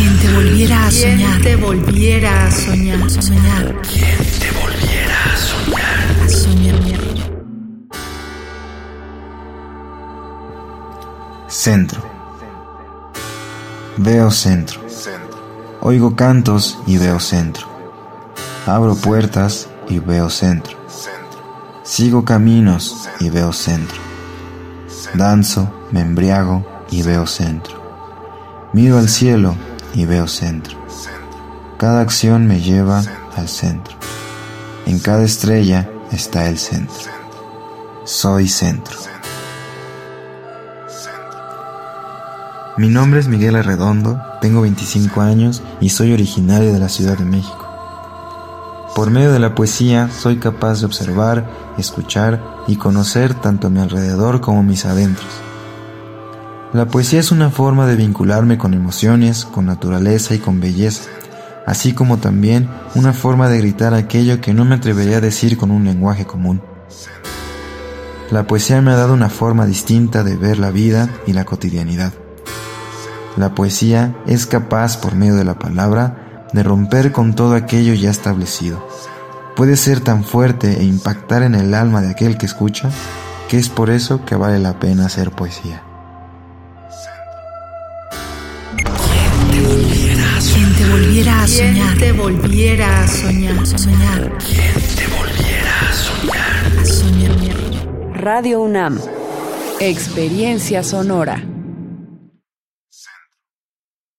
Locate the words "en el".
81.42-81.74